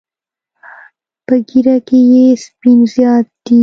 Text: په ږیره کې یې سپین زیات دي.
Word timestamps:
په 1.25 1.35
ږیره 1.47 1.77
کې 1.87 1.99
یې 2.11 2.25
سپین 2.43 2.79
زیات 2.93 3.27
دي. 3.45 3.59